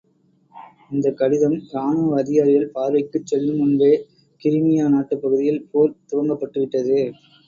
[0.91, 3.91] இந்தக் கடிதம் ராணுவ அதிகாரிகள் பார்வைக்குச் செல்லும் முன்பே,
[4.41, 6.99] கிரிமியா நாட்டுப் பகுதியில் போர் துவங்கப்பட்டு விட்டது.